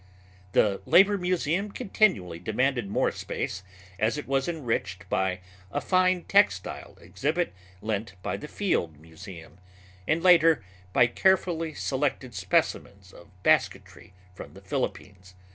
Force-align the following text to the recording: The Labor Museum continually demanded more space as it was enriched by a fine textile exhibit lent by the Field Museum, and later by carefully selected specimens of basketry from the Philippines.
The 0.53 0.81
Labor 0.87 1.15
Museum 1.19 1.69
continually 1.69 2.39
demanded 2.39 2.89
more 2.89 3.11
space 3.11 3.61
as 3.99 4.17
it 4.17 4.25
was 4.27 4.47
enriched 4.47 5.07
by 5.09 5.41
a 5.71 5.79
fine 5.79 6.23
textile 6.23 6.97
exhibit 6.99 7.53
lent 7.83 8.15
by 8.23 8.35
the 8.37 8.47
Field 8.47 8.99
Museum, 8.99 9.59
and 10.07 10.23
later 10.23 10.65
by 10.91 11.05
carefully 11.05 11.75
selected 11.75 12.33
specimens 12.33 13.13
of 13.13 13.29
basketry 13.43 14.13
from 14.33 14.55
the 14.55 14.61
Philippines. 14.61 15.35